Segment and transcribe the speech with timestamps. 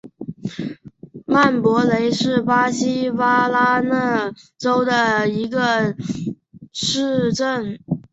[1.27, 5.95] 曼波雷是巴西巴拉那州的一个
[6.73, 7.79] 市镇。